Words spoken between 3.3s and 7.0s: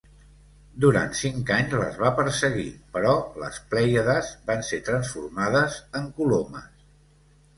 les Plèiades van ser transformades en colomes.